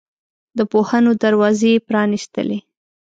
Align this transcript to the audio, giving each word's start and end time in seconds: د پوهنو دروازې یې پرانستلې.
د 0.57 0.59
پوهنو 0.71 1.11
دروازې 1.23 1.69
یې 1.73 1.83
پرانستلې. 1.87 2.59